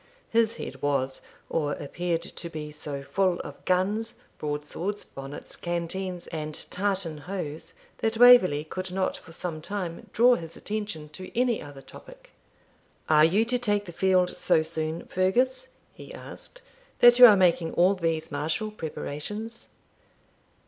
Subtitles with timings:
[0.31, 6.55] His head was, or appeared to be, so full of guns, broadswords, bonnets, canteens, and
[6.71, 11.83] tartan hose that Waverley could not for some time draw his attention to any other
[11.83, 12.31] topic.
[13.09, 16.63] 'Are you to take the field so soon, Fergus,' he asked,
[16.97, 19.69] 'that you are making all these martial preparations?'